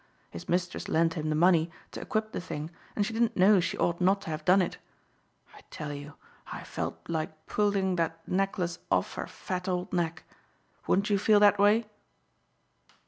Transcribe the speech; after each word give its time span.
His 0.31 0.49
mistress 0.49 0.87
lent 0.89 1.13
him 1.13 1.29
the 1.29 1.35
money 1.35 1.69
to 1.91 2.01
equip 2.01 2.31
the 2.31 2.41
thing 2.41 2.71
and 2.95 3.05
she 3.05 3.13
didn't 3.13 3.37
know 3.37 3.59
she 3.59 3.77
ought 3.77 4.01
not 4.01 4.21
to 4.21 4.31
have 4.31 4.43
done 4.43 4.59
it. 4.59 4.79
I 5.55 5.61
tell 5.69 5.93
you 5.93 6.15
I 6.51 6.63
felt 6.63 6.97
like 7.07 7.45
pulling 7.45 7.97
that 7.97 8.27
necklace 8.27 8.79
off 8.89 9.13
her 9.13 9.27
fat 9.27 9.69
old 9.69 9.93
neck. 9.93 10.23
Wouldn't 10.87 11.11
you 11.11 11.19
feel 11.19 11.39
that 11.41 11.59
way?" 11.59 11.85